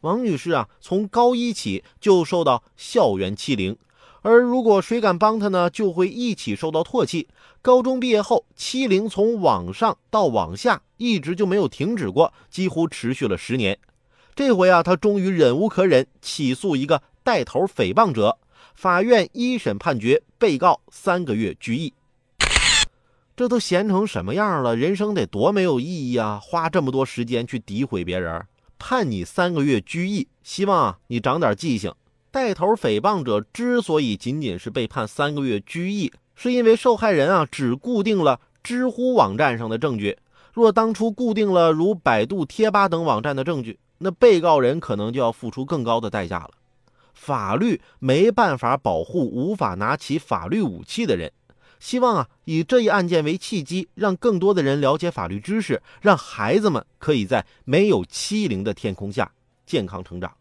[0.00, 3.76] 王女士啊，从高一起就受到校园欺凌，
[4.22, 7.28] 而如果谁敢帮她呢，就会一起受到唾弃。
[7.62, 13.78] 高中毕业后，欺凌从网上到网下一直就没有停止过，几乎持续了十年。
[14.34, 18.38] 这回啊，她终于忍无可忍，起诉一个带头诽谤者。
[18.74, 21.92] 法院一审判决被告三个月拘役。
[23.36, 24.74] 这都闲成什么样了？
[24.74, 26.38] 人生得多没有意义啊！
[26.42, 28.42] 花这么多时间去诋毁别人。
[28.80, 31.94] 判你三个月拘役，希望啊你长点记性。
[32.32, 40.16] 带头诽谤者之所以仅仅是被判三个月拘役，是因为受害人啊只固定了知乎网站上的证据。
[40.52, 46.50] 若当初固定了如百度贴吧等网站的证据，那被告人可能就要付出更高的代价了。
[47.12, 51.30] 法律没办法保护无法拿起法律武器的人。
[51.80, 59.32] 希望啊，以这一案件为契机，让更多的人了解法律知识，让孩子们可以在没有欺凌的天空下
[59.66, 60.32] 健康成长。